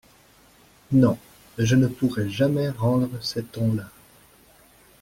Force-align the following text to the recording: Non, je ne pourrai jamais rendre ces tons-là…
Non, 0.93 1.19
je 1.59 1.75
ne 1.75 1.85
pourrai 1.85 2.27
jamais 2.27 2.69
rendre 2.71 3.21
ces 3.23 3.43
tons-là… 3.43 3.87